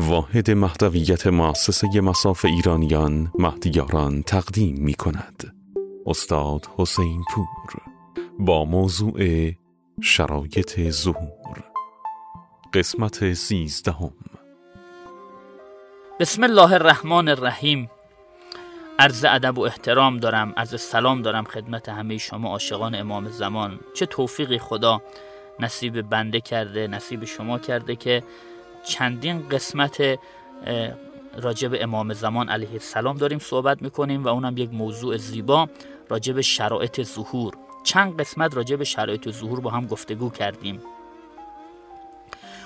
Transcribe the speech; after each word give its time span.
واحد 0.00 0.50
مهدویت 0.50 1.26
مؤسسه 1.26 2.00
مساف 2.00 2.44
ایرانیان 2.44 3.32
مهدیاران 3.38 4.22
تقدیم 4.22 4.76
می 4.78 4.94
کند 4.94 5.52
استاد 6.06 6.66
حسین 6.76 7.22
پور. 7.30 7.82
با 8.38 8.64
موضوع 8.64 9.50
شرایط 10.02 10.90
ظهور. 10.90 11.64
قسمت 12.74 13.32
سیزدهم. 13.32 14.12
بسم 16.20 16.42
الله 16.42 16.72
الرحمن 16.72 17.28
الرحیم. 17.28 17.90
عرض 18.98 19.24
ادب 19.24 19.58
و 19.58 19.62
احترام 19.62 20.16
دارم 20.16 20.54
عرض 20.56 20.80
سلام 20.80 21.22
دارم 21.22 21.44
خدمت 21.44 21.88
همه 21.88 22.18
شما 22.18 22.48
عاشقان 22.48 22.94
امام 22.94 23.28
زمان. 23.28 23.80
چه 23.94 24.06
توفیقی 24.06 24.58
خدا 24.58 25.02
نصیب 25.60 26.02
بنده 26.02 26.40
کرده 26.40 26.86
نصیب 26.86 27.24
شما 27.24 27.58
کرده 27.58 27.96
که 27.96 28.22
چندین 28.88 29.48
قسمت 29.48 30.18
راجب 31.42 31.70
امام 31.80 32.12
زمان 32.12 32.48
علیه 32.48 32.72
السلام 32.72 33.16
داریم 33.16 33.38
صحبت 33.38 33.82
می‌کنیم 33.82 34.24
و 34.24 34.28
اونم 34.28 34.56
یک 34.56 34.70
موضوع 34.72 35.16
زیبا 35.16 35.68
راجب 36.08 36.40
شرایط 36.40 37.02
ظهور. 37.02 37.54
چند 37.84 38.20
قسمت 38.20 38.54
راجب 38.54 38.82
شرایط 38.82 39.30
ظهور 39.30 39.60
با 39.60 39.70
هم 39.70 39.86
گفتگو 39.86 40.30
کردیم. 40.30 40.80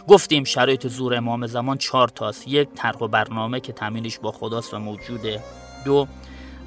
گفتیم 0.08 0.44
شرایط 0.44 0.88
ظهور 0.88 1.14
امام 1.14 1.46
زمان 1.46 1.78
چهار 1.78 2.08
تاست. 2.08 2.48
یک 2.48 2.68
طرح 2.74 2.98
و 2.98 3.08
برنامه 3.08 3.60
که 3.60 3.72
تامینش 3.72 4.18
با 4.18 4.32
خداست 4.32 4.74
و 4.74 4.78
موجوده 4.78 5.40
دو 5.84 6.06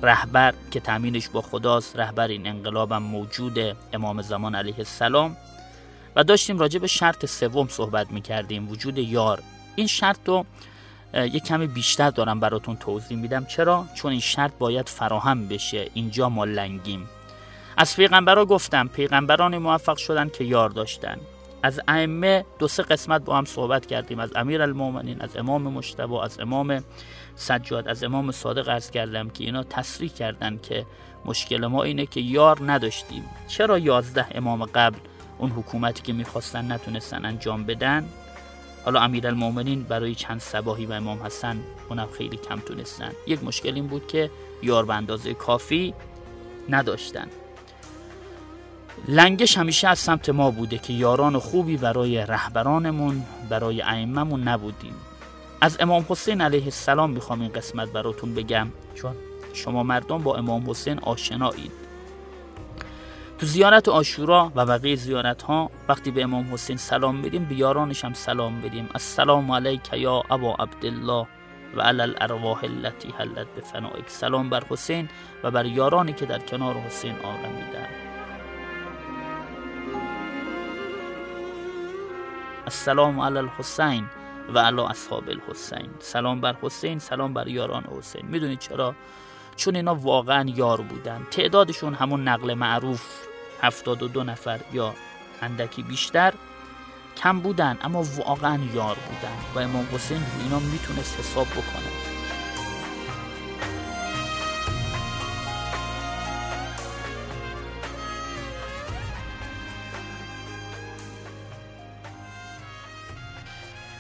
رهبر 0.01 0.53
که 0.71 0.79
تامینش 0.79 1.29
با 1.29 1.41
خداست. 1.41 1.99
رهبر 1.99 2.27
این 2.27 2.47
انقلابم 2.47 3.03
موجوده 3.03 3.75
امام 3.93 4.21
زمان 4.21 4.55
علیه 4.55 4.79
السلام. 4.79 5.37
و 6.15 6.23
داشتیم 6.23 6.59
راجع 6.59 6.79
به 6.79 6.87
شرط 6.87 7.25
سوم 7.25 7.67
صحبت 7.67 8.11
می‌کردیم 8.11 8.69
وجود 8.69 8.97
یار. 8.97 9.43
این 9.75 9.87
شرط 9.87 10.19
رو 10.25 10.45
یک 11.13 11.43
کمی 11.43 11.67
بیشتر 11.67 12.09
دارم 12.09 12.39
براتون 12.39 12.75
توضیح 12.75 13.17
میدم. 13.17 13.45
چرا؟ 13.45 13.85
چون 13.93 14.11
این 14.11 14.19
شرط 14.19 14.51
باید 14.59 14.89
فراهم 14.89 15.47
بشه. 15.47 15.89
اینجا 15.93 16.29
ما 16.29 16.45
لنگیم. 16.45 17.09
از 17.77 17.95
پیغمبرا 17.95 18.45
گفتم 18.45 18.87
پیغمبران 18.87 19.57
موفق 19.57 19.97
شدن 19.97 20.29
که 20.29 20.43
یار 20.43 20.69
داشتن. 20.69 21.17
از 21.63 21.81
ائمه 21.87 22.45
دو 22.59 22.67
سه 22.67 22.83
قسمت 22.83 23.21
با 23.21 23.37
هم 23.37 23.45
صحبت 23.45 23.85
کردیم. 23.85 24.19
از 24.19 24.31
امیر 24.35 24.61
المومنین 24.61 25.21
از 25.21 25.37
امام 25.37 25.61
مشتبه 25.61 26.23
از 26.23 26.39
امام 26.39 26.83
سجاد 27.35 27.87
از 27.87 28.03
امام 28.03 28.31
صادق 28.31 28.69
عرض 28.69 28.91
کردم 28.91 29.29
که 29.29 29.43
اینا 29.43 29.63
تصریح 29.63 30.09
کردن 30.09 30.59
که 30.63 30.85
مشکل 31.25 31.65
ما 31.65 31.83
اینه 31.83 32.05
که 32.05 32.21
یار 32.21 32.71
نداشتیم. 32.71 33.23
چرا 33.47 33.77
یازده 33.77 34.37
امام 34.37 34.65
قبل 34.65 34.97
اون 35.37 35.51
حکومتی 35.51 36.01
که 36.03 36.13
می‌خواستن 36.13 36.71
نتونستن 36.71 37.25
انجام 37.25 37.63
بدن. 37.63 38.09
حالا 38.85 38.99
امیرالمومنین 38.99 39.83
برای 39.83 40.15
چند 40.15 40.39
سباهی 40.39 40.85
و 40.85 40.91
امام 40.93 41.23
حسن 41.23 41.59
اونم 41.89 42.07
خیلی 42.17 42.37
کم 42.37 42.59
تونستن. 42.59 43.11
یک 43.27 43.43
مشکل 43.43 43.75
این 43.75 43.87
بود 43.87 44.07
که 44.07 44.31
یار 44.63 44.85
به 44.85 44.93
اندازه 44.93 45.33
کافی 45.33 45.93
نداشتن. 46.69 47.27
لنگش 49.07 49.57
همیشه 49.57 49.87
از 49.87 49.99
سمت 49.99 50.29
ما 50.29 50.51
بوده 50.51 50.77
که 50.77 50.93
یاران 50.93 51.39
خوبی 51.39 51.77
برای 51.77 52.25
رهبرانمون 52.25 53.23
برای 53.49 53.81
ائمهمون 53.81 54.47
نبودیم. 54.47 54.95
از 55.61 55.77
امام 55.79 56.05
حسین 56.09 56.41
علیه 56.41 56.63
السلام 56.63 57.11
می‌خوام 57.11 57.41
این 57.41 57.51
قسمت 57.51 57.89
براتون 57.89 58.33
بگم. 58.33 58.67
چون؟ 58.95 59.15
شما 59.53 59.83
مردم 59.83 60.17
با 60.17 60.35
امام 60.35 60.69
حسین 60.69 60.99
آشنایید. 60.99 61.84
تو 63.39 63.45
زیارت 63.45 63.89
آشورا 63.89 64.51
و 64.55 64.65
بقیه 64.65 64.95
زیارت 64.95 65.41
ها 65.41 65.71
وقتی 65.89 66.11
به 66.11 66.23
امام 66.23 66.53
حسین 66.53 66.77
سلام 66.77 67.21
بدیم 67.21 67.45
به 67.45 67.55
یارانش 67.55 68.05
هم 68.05 68.13
سلام 68.13 68.61
بدیم. 68.61 68.89
السلام 68.93 69.51
علیک 69.51 69.93
یا 69.93 70.23
ابا 70.29 70.55
عبدالله 70.55 71.27
و 71.75 71.81
علی 71.81 72.01
الارواح 72.01 72.63
التي 72.63 73.13
حلت 73.17 73.47
به 73.55 73.61
فنائک. 73.61 74.09
سلام 74.09 74.49
بر 74.49 74.63
حسین 74.69 75.09
و 75.43 75.51
بر 75.51 75.65
یارانی 75.65 76.13
که 76.13 76.25
در 76.25 76.39
کنار 76.39 76.75
حسین 76.75 77.15
آرمیدن 77.23 77.87
السلام 82.65 83.19
علی 83.19 83.37
الحسین 83.37 84.05
و 84.53 84.59
علی 84.59 84.81
اصحاب 84.81 85.29
الحسین. 85.29 85.89
سلام 85.99 86.41
بر 86.41 86.55
حسین 86.61 86.99
سلام 86.99 87.33
بر 87.33 87.47
یاران 87.47 87.83
حسین. 87.97 88.25
می‌دونید 88.25 88.59
چرا؟ 88.59 88.95
چون 89.55 89.75
اینا 89.75 89.95
واقعا 89.95 90.49
یار 90.55 90.81
بودن. 90.81 91.27
تعدادشون 91.31 91.93
همون 91.93 92.27
نقل 92.27 92.53
معروف 92.53 93.03
72 93.61 94.23
نفر 94.23 94.59
یا 94.73 94.93
اندکی 95.41 95.83
بیشتر 95.83 96.33
کم 97.17 97.39
بودن 97.39 97.77
اما 97.81 98.03
واقعا 98.17 98.59
یار 98.73 98.95
بودن. 98.95 99.35
و 99.55 99.59
امام 99.59 99.87
حسین 99.93 100.23
اینا 100.43 100.59
می‌تونست 100.59 101.19
حساب 101.19 101.47
بکنه. 101.47 102.15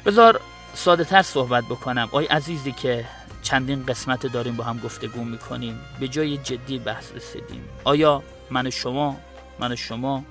بذار 0.05 0.41
ساده 0.73 1.03
تر 1.03 1.21
صحبت 1.21 1.63
بکنم. 1.63 2.09
آی 2.11 2.25
عزیزی 2.25 2.71
که 2.71 3.05
چندین 3.45 3.85
قسمت 3.85 4.27
داریم 4.27 4.55
با 4.55 4.63
هم 4.63 4.79
گفتگو 4.79 5.23
می‌کنیم. 5.23 5.79
به 5.99 6.07
جای 6.07 6.37
جدی 6.37 6.79
بحث 6.79 7.11
رسیدیم. 7.15 7.63
آیا 7.83 8.23
من 8.51 8.69
شما 8.69 9.17
من 9.59 9.75
شما 9.75 10.23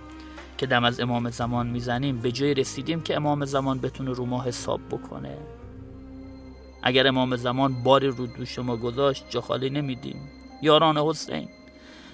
که 0.59 0.67
دم 0.67 0.85
از 0.85 1.01
امام 1.01 1.31
زمان 1.31 1.67
می‌زنیم 1.67 2.19
به 2.19 2.33
جای 2.33 2.55
رسیدیم 2.55 3.01
که 3.01 3.17
امام 3.17 3.45
زمان 3.45 3.79
بتونه 3.79 4.13
رو 4.13 4.27
ما 4.27 4.43
حساب 4.43 4.81
بکنه؟ 4.91 5.37
اگر 6.83 7.07
امام 7.07 7.37
زمان 7.37 7.83
باری 7.83 8.07
رو 8.07 8.27
دوش 8.27 8.59
ما 8.59 8.77
گذاشت 8.77 9.25
جا 9.31 9.41
خالی 9.41 9.71
نمیدیم. 9.71 10.31
یاران 10.63 10.99
حسین 10.99 11.49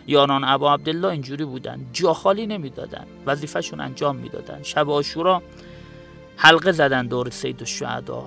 یاران 0.06 0.44
ابا 0.44 0.74
عبدالله 0.74 1.08
اینجوری 1.08 1.44
بودن. 1.44 1.86
جا 1.92 2.12
خالی 2.14 2.46
نمی‌دادن. 2.46 3.06
وظیفهشون 3.26 3.80
انجام 3.80 4.16
می‌دادن. 4.16 4.62
شب 4.62 4.90
آشورا 4.90 5.42
حلقه 6.36 6.72
زدن 6.72 7.06
دور 7.06 7.30
سید 7.30 7.60
الشهدا 7.60 8.24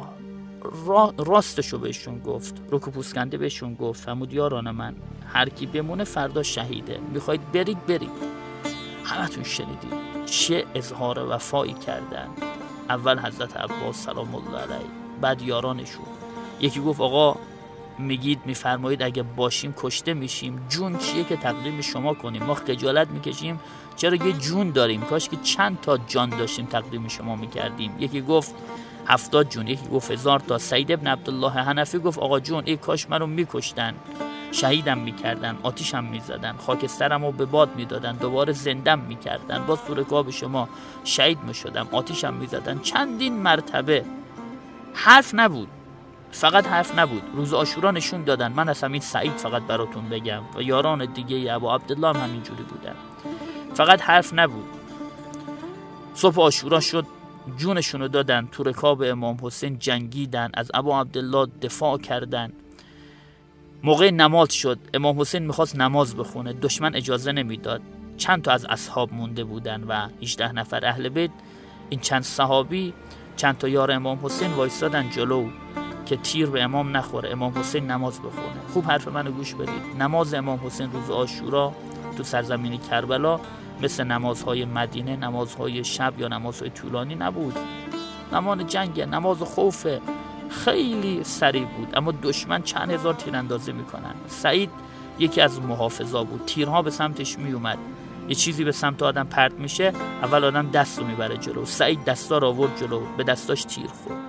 را 0.86 1.14
راستشو 1.18 1.78
بهشون 1.78 2.20
گفت. 2.20 2.62
رکو 2.72 2.92
پوسکنده 2.92 3.38
بهشون 3.38 3.76
گفت. 3.76 4.04
فرمود 4.04 4.34
یاران 4.34 4.72
من 4.72 4.96
هر 5.34 5.50
کی 5.50 5.66
بمونه 5.66 6.04
فردا 6.04 6.44
شهیده. 6.44 7.00
می‌خواید 7.14 7.52
برید 7.52 7.86
برید. 7.86 8.10
همتون 9.06 9.44
شنیدید 9.44 10.26
چه 10.26 10.66
اظهار 10.76 11.28
وفایی 11.30 11.74
کردن. 11.74 12.28
اول 12.90 13.20
حضرت 13.20 13.58
عباس 13.58 14.06
سلام 14.06 14.36
الله 14.36 14.58
علیه 14.58 14.88
بعد 15.22 15.42
یارانشون. 15.42 16.06
یکی 16.60 16.80
گفت 16.80 17.02
آقا 17.02 17.36
میگید 18.00 18.40
میفرمایید 18.46 19.04
اگه 19.04 19.24
باشیم 19.24 19.74
کشته 19.78 20.14
میشیم. 20.14 20.66
جون 20.70 20.98
چیه 20.98 21.24
که 21.24 21.36
تقدیم 21.36 21.82
شما 21.82 22.14
کنیم؟ 22.14 22.44
ما 22.44 22.54
خجالت 22.54 23.08
می‌کشیم. 23.08 23.60
چرا 23.96 24.16
یه 24.16 24.34
جون 24.34 24.70
داریم. 24.70 25.02
کاش 25.02 25.30
که 25.30 25.38
چند 25.44 25.82
تا 25.82 25.98
جان 25.98 26.30
داشتیم 26.30 26.66
تقدیم 26.66 27.08
شما 27.08 27.36
می‌کردیم. 27.36 27.96
یکی 28.00 28.22
گفت 28.22 28.56
هفتاد 29.08 29.50
جون 29.50 29.68
یکی 29.68 29.88
گفت 29.88 30.12
هزار 30.12 30.40
تا. 30.40 30.58
سعید 30.58 30.92
ابن 30.92 31.08
عبدالله 31.08 31.52
حنفی 31.52 32.00
گفت 32.00 32.20
آقا 32.20 32.40
جون 32.40 32.64
ای 32.66 32.78
کاش 32.78 33.10
منو 33.10 33.26
میکشتن. 33.26 33.94
شهیدم 34.52 34.98
می‌کردن 34.98 35.58
آتیشم 35.64 36.04
می‌زدن 36.04 36.56
خاکسترم 36.58 37.26
رو 37.26 37.32
به 37.32 37.46
باد 37.46 37.76
می‌دادن 37.76 38.16
دوباره 38.16 38.54
زندم 38.54 39.00
می‌کردن. 39.00 39.66
با 39.66 39.76
سورکا 39.76 40.24
به 40.24 40.32
شما 40.32 40.70
شهید 41.04 41.40
می‌شدم 41.44 41.88
آتیشم 41.92 42.34
می‌زدن. 42.34 42.80
چندین 42.80 43.34
مرتبه 43.34 44.06
حرف 44.94 45.32
نبود. 45.34 45.68
فقط 46.32 46.68
حرف 46.68 47.00
نبود. 47.00 47.22
روز 47.34 47.54
آشورا 47.54 47.92
نشون 47.92 48.24
دادن. 48.24 48.52
من 48.52 48.70
از 48.70 48.84
همین 48.84 49.02
سعید 49.02 49.32
فقط 49.32 49.62
براتون 49.62 50.10
بگم 50.10 50.42
و 50.56 50.62
یاران 50.62 51.06
دیگه 51.06 51.54
ابو 51.54 51.70
عبدالله 51.70 52.08
هم 52.08 52.16
همینجوری 52.16 52.64
بودن. 52.64 52.96
فقط 53.74 54.02
حرف 54.02 54.34
نبود. 54.34 54.66
صبح 56.16 56.42
آشورا 56.42 56.80
شد. 56.80 57.06
جونشونو 57.58 58.08
دادن 58.08 58.48
تو 58.52 58.64
رکاب 58.64 59.02
امام 59.06 59.38
حسین 59.42 59.80
جنگیدن 59.80 60.50
از 60.54 60.72
ابو 60.74 60.94
عبدالله 60.94 61.48
دفاع 61.62 61.98
کردن. 61.98 62.54
موقع 63.84 64.12
نماز 64.12 64.54
شد 64.54 64.80
امام 64.94 65.22
حسین 65.22 65.46
می‌خواست 65.46 65.76
نماز 65.76 66.16
بخونه 66.16 66.54
دشمن 66.54 66.96
اجازه 66.96 67.32
نمی‌داد. 67.32 67.82
چند 68.18 68.42
تا 68.42 68.52
از 68.52 68.66
اصحاب 68.66 69.14
مونده 69.14 69.44
بودن 69.44 69.84
و 69.84 70.08
18 70.22 70.52
نفر 70.52 70.86
اهل 70.86 71.10
بیت. 71.10 71.32
این 71.90 72.00
چند 72.00 72.22
صحابی 72.22 72.94
چند 73.36 73.58
تا 73.58 73.68
یار 73.68 73.92
امام 73.92 74.20
حسین 74.24 74.52
وایستادن 74.52 75.10
جلو 75.10 75.50
که 76.06 76.18
تیر 76.18 76.50
به 76.50 76.64
امام 76.64 76.98
نخوره 76.98 77.30
امام 77.30 77.60
حسین 77.60 77.92
نماز 77.92 78.20
بخونه. 78.20 78.62
خوب 78.74 78.86
حرف 78.86 79.08
منو 79.08 79.32
گوش 79.32 79.54
بدید. 79.54 80.00
نماز 80.00 80.34
امام 80.34 80.60
حسین 80.66 80.92
روز 80.92 81.10
آشورا 81.10 81.74
تو 82.18 82.24
سرزمین 82.24 82.78
کربلا 82.78 83.40
مثل 83.84 84.04
نمازهای 84.04 84.66
مدینه 84.66 85.16
نمازهای 85.16 85.84
شب 85.84 86.14
یا 86.20 86.28
نمازهای 86.28 86.70
طولانی 86.70 87.16
نبود. 87.16 87.56
نماز 88.34 88.60
جنگ 88.60 89.02
نماز 89.02 89.38
خوفه 89.38 90.02
خیلی 90.50 91.24
سریع 91.24 91.66
بود. 91.66 91.98
اما 91.98 92.14
دشمن 92.24 92.62
چند 92.62 92.92
هزار 92.92 93.14
تیر 93.14 93.36
اندازه 93.36 93.72
می‌کنن. 93.72 94.14
سعید 94.28 94.70
یکی 95.20 95.42
از 95.42 95.62
محافظا 95.62 96.24
بود. 96.24 96.46
تیرها 96.46 96.82
به 96.82 96.92
سمتش 96.92 97.40
میومد 97.40 97.78
یه 98.30 98.36
چیزی 98.36 98.64
به 98.64 98.72
سمت 98.72 99.04
آدم 99.04 99.24
پرت 99.24 99.54
میشه 99.54 99.94
اول 100.24 100.44
آدم 100.44 100.70
دست 100.70 101.00
رو 101.00 101.06
می‌بره 101.06 101.38
جلو. 101.38 101.66
سعید 101.66 102.06
دستا 102.06 102.38
رو 102.38 102.48
آورد 102.48 102.80
جلو. 102.80 103.02
به 103.18 103.24
دستاش 103.24 103.64
تیر 103.64 103.88
خورد. 103.88 104.20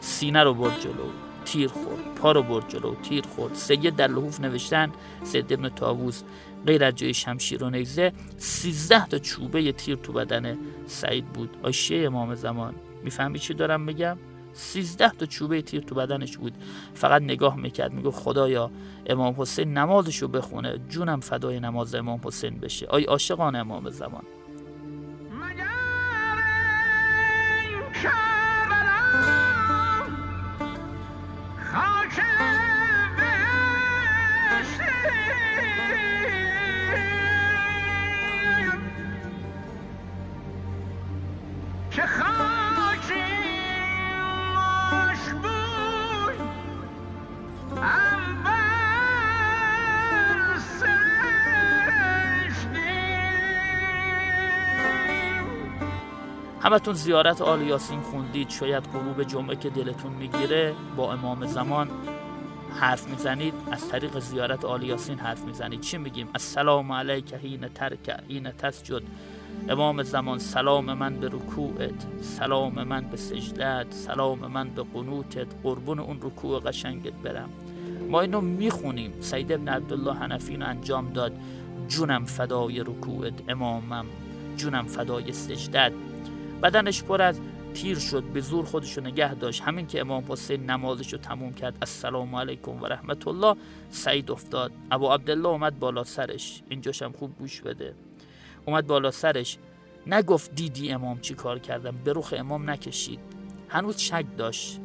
سینه 0.00 0.42
رو 0.44 0.54
برد 0.54 0.80
جلو. 0.80 1.27
تیر 1.52 1.68
خورد. 1.68 2.14
پا 2.14 2.32
رو 2.32 2.42
برد 2.42 2.68
جلو 2.68 2.94
تیر 2.94 3.24
خورد. 3.24 3.54
سید 3.54 3.96
در 3.96 4.08
لحوف 4.08 4.40
نوشتن 4.40 4.92
سید 5.24 5.52
ابن 5.52 5.68
تاووز 5.68 6.24
غیر 6.66 6.84
از 6.84 6.94
جای 6.94 7.14
شمشیر 7.14 7.64
و 7.64 7.70
نیزه 7.70 8.12
سیزده 8.36 9.06
تا 9.06 9.18
چوبه 9.18 9.72
تیر 9.72 9.96
تو 9.96 10.12
بدن 10.12 10.58
سعید 10.86 11.26
بود. 11.26 11.56
آشه 11.62 11.96
امام 11.96 12.34
زمان. 12.34 12.74
می‌فهمی 13.04 13.38
چی 13.38 13.54
دارم 13.54 13.86
بگم 13.86 14.18
سیزده 14.52 15.10
تا 15.10 15.26
چوبه 15.26 15.62
تیر 15.62 15.80
تو 15.80 15.94
بدنش 15.94 16.36
بود. 16.36 16.52
فقط 16.94 17.22
نگاه 17.22 17.56
می‌کرد 17.56 17.92
می‌گفت 17.92 18.18
خدایا 18.18 18.70
امام 19.06 19.34
حسین 19.38 19.78
نمازشو 19.78 20.28
بخونه. 20.28 20.78
جونم 20.88 21.20
فدای 21.20 21.60
نماز 21.60 21.94
امام 21.94 22.20
حسین 22.24 22.58
بشه. 22.58 22.86
آی 22.86 23.04
عاشقان 23.04 23.56
امام 23.56 23.90
زمان. 23.90 24.22
همتون 56.62 56.94
زیارت 56.94 57.40
آل 57.42 57.62
یاسین 57.62 58.00
خوندید. 58.00 58.48
شاید 58.48 58.84
غروب 58.84 59.22
جمعه 59.22 59.56
که 59.56 59.70
دلتون 59.70 60.12
می‌گیره 60.12 60.74
با 60.96 61.12
امام 61.12 61.46
زمان 61.46 61.88
حرف 62.80 63.08
می‌زنید. 63.08 63.54
از 63.70 63.88
طریق 63.88 64.18
زیارت 64.18 64.64
آل 64.64 64.82
یاسین 64.82 65.18
حرف 65.18 65.44
می‌زنید. 65.44 65.80
چی 65.80 65.98
میگیم؟ 65.98 66.28
السلام 66.34 66.92
علیک 66.92 67.34
حین 67.34 67.68
ترک 67.68 68.10
حین 68.28 68.50
تسجد. 68.50 69.02
امام 69.68 70.02
زمان 70.02 70.38
سلام 70.38 70.94
من 70.94 71.14
به 71.14 71.26
رکوعت 71.26 72.06
سلام 72.20 72.82
من 72.84 73.04
به 73.04 73.16
سجدت 73.16 73.86
سلام 73.90 74.38
من 74.38 74.68
به 74.68 74.84
قنوتت. 74.94 75.46
قربون 75.62 75.98
اون 75.98 76.18
رکوع 76.22 76.60
قشنگت 76.60 77.12
برم. 77.12 77.48
ما 78.10 78.20
اینو 78.20 78.40
می‌خونیم. 78.40 79.12
سید 79.20 79.52
ابن 79.52 79.68
عبدالله 79.68 80.14
حنفی 80.14 80.52
اینو 80.52 80.66
انجام 80.66 81.12
داد. 81.12 81.32
جونم 81.88 82.24
فدای 82.24 82.80
رکوعت 82.80 83.34
امامم. 83.48 84.06
جونم 84.56 84.86
فدای 84.86 85.32
سجدت. 85.32 85.92
بدنش 86.62 87.02
پر 87.02 87.22
از 87.22 87.40
تیر 87.74 87.98
شد 87.98 88.22
به 88.22 88.40
زور 88.40 88.64
خودشو 88.64 89.00
نگه 89.00 89.34
داشت. 89.34 89.62
همین 89.62 89.86
که 89.86 90.00
امام 90.00 90.24
حسین 90.28 90.70
نمازشو 90.70 91.16
تموم 91.16 91.52
کرد 91.52 91.76
السلام 91.82 92.36
علیکم 92.36 92.82
و 92.82 92.86
رحمت 92.86 93.28
الله 93.28 93.56
سعید 93.90 94.30
افتاد. 94.30 94.72
ابو 94.90 95.08
عبدالله 95.08 95.48
اومد 95.48 95.78
بالا 95.78 96.04
سرش. 96.04 96.62
اینجاشم 96.68 97.12
خوب 97.12 97.38
گوش 97.38 97.60
بده. 97.60 97.94
اومد 98.66 98.86
بالا 98.86 99.10
سرش. 99.10 99.58
نگفت 100.06 100.54
دیدی 100.54 100.92
امام 100.92 101.20
چی 101.20 101.34
کار 101.34 101.58
کردم؟ 101.58 101.96
به 102.04 102.12
رخ 102.12 102.34
امام 102.36 102.70
نکشید. 102.70 103.20
هنوز 103.68 103.98
شک 103.98 104.24
داشت. 104.38 104.80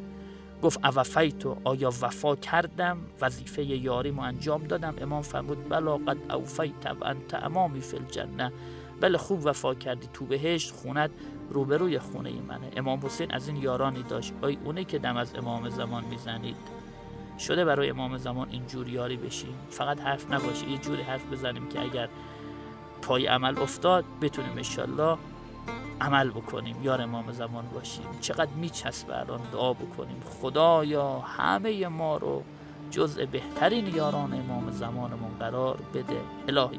گفت 0.62 0.84
اوفیتو 0.84 1.56
آیا 1.64 1.88
وفا 1.88 2.36
کردم؟ 2.36 2.98
وظیفه 3.20 3.64
یاریمو 3.64 4.22
انجام 4.22 4.64
دادم. 4.64 4.94
امام 5.00 5.22
فرمود 5.22 5.68
بلا 5.68 5.96
قد 5.96 6.32
اوفیت 6.32 6.86
و 7.00 7.04
انت 7.04 7.34
امامی 7.34 7.80
فی 7.80 7.96
الجنه. 7.96 8.52
بله 9.00 9.18
خوب 9.18 9.40
وفا 9.46 9.74
کردی 9.74 10.08
تو 10.12 10.24
بهشت 10.24 10.74
خونت 10.74 11.10
روبروی 11.50 11.98
خونه 11.98 12.32
منه. 12.48 12.70
امام 12.76 13.06
حسین 13.06 13.34
از 13.34 13.48
این 13.48 13.56
یارانی 13.56 14.02
داشت. 14.02 14.32
آی 14.42 14.58
اونه 14.64 14.84
که 14.84 14.98
دم 14.98 15.16
از 15.16 15.34
امام 15.34 15.68
زمان 15.68 16.04
می‌زنید. 16.04 16.56
شده 17.38 17.64
برای 17.64 17.90
امام 17.90 18.18
زمان 18.18 18.48
اینجور 18.50 18.88
یاری 18.88 19.16
بشیم؟ 19.16 19.54
فقط 19.70 20.00
حرف 20.00 20.32
نباشه. 20.32 20.70
یه 20.70 20.78
جوری 20.78 21.02
حرف 21.02 21.32
بزنیم 21.32 21.68
که 21.68 21.80
اگر 21.80 22.08
پای 23.02 23.26
عمل 23.26 23.58
افتاد 23.58 24.04
بتونیم 24.20 24.52
انشالله 24.56 25.18
عمل 26.00 26.30
بکنیم. 26.30 26.76
یار 26.82 27.02
امام 27.02 27.32
زمان 27.32 27.64
باشیم. 27.74 28.04
چقدر 28.20 28.50
میچسبه 28.50 29.18
الان 29.20 29.40
دعا 29.52 29.72
بکنیم. 29.72 30.22
خدایا 30.40 31.18
همه 31.18 31.88
ما 31.88 32.16
رو 32.16 32.42
جزء 32.90 33.26
بهترین 33.26 33.86
یاران 33.86 34.32
امام 34.32 34.70
زمانمون 34.70 35.30
قرار 35.40 35.78
بده. 35.94 36.20
الهی 36.48 36.78